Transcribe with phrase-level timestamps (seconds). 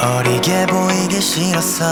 [0.00, 1.84] 어리게 보이기 싫었어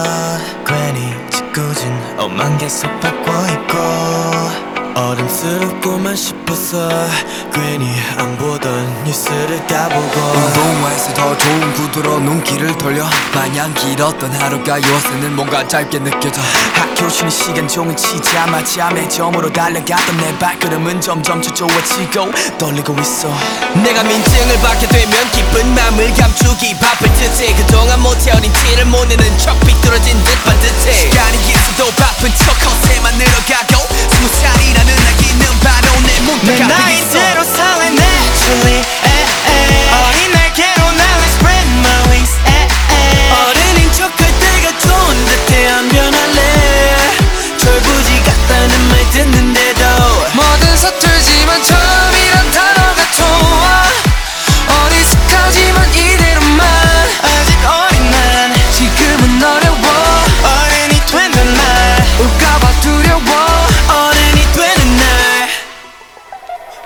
[0.66, 6.88] 괜히 짓궂은 옷만 계속 벗고 있고 어른스럽고만 싶었어
[7.52, 13.05] 괜히 안 보던 뉴스를 까보고 운동화에서 더 좋은 구두로 눈길을 돌려.
[13.34, 16.41] 마냥 길었던 하루가 요새는 뭔가 짧게 느껴져.
[16.74, 23.29] 학교 쉬는 시간 종일 치자마자 매점으로 달려갔던 내 발걸음은 점점 초조해지고 떨리고 있어.
[23.82, 27.55] 내가 민증을 받게 되면 기쁜 맘을 감추기 바쁠 듯해.
[27.55, 30.93] 그동안 못해어린 티를 못 내는 척 비뚤어진 듯 반듯해.
[30.93, 32.57] 시간이 있어도 바쁜 척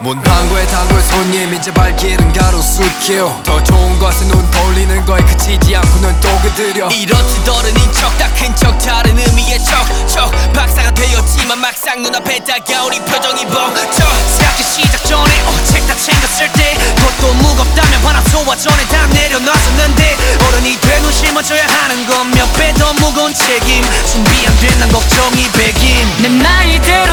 [0.02, 6.28] 문방구에 단골 손님 이제 발길은 가로수길 더 좋은 것은 눈 돌리는 거에 그치지 않고 눈또
[6.40, 6.88] 그들여.
[6.88, 10.30] 이렇듯 어른인 척다 큰 척 다른 의미의 척척.
[10.52, 14.08] 박사가 되었지만 막상 눈앞에 다가오니 표정이 벙쩍
[14.38, 16.76] 생각이 시작 전에 어책 다 챙겼을 때.
[16.96, 20.16] 그것도 무겁다면 바람 소화 전에 다 내려놨었는데.
[20.48, 23.84] 어른이 되고 짊어져야 하는 건 몇 배 더 무거운 책임.
[24.10, 27.11] 준비 안 된 난 걱정이 백임 내 나이대로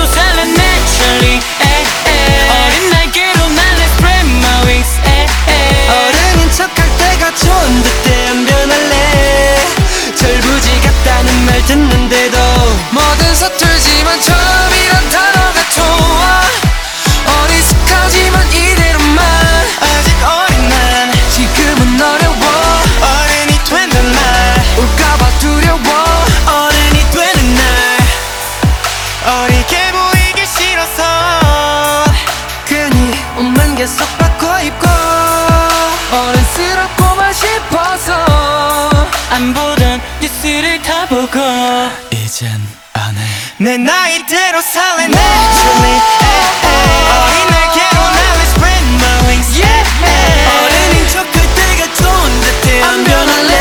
[41.10, 41.40] 바라보고
[42.12, 42.50] 이젠
[42.94, 43.20] 안해.
[43.58, 46.02] 내 나이대로 살래 naturally.
[47.10, 49.60] 어린 날개로 now I spread my wings.
[49.60, 49.90] Yeah.
[50.48, 52.84] 어른인 척 그때가 좋은 듯해.
[52.84, 53.54] 안 변할래.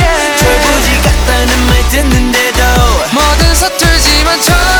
[0.00, 0.36] yeah.
[0.38, 2.62] 철부지 같다는 말 듣는데도
[3.12, 4.71] 뭐든 서툴지만 철